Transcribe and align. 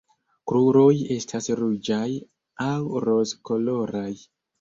Kruroj 0.51 0.93
estas 1.15 1.49
ruĝaj 1.59 2.05
aŭ 2.69 3.03
rozkoloraj. 3.05 4.09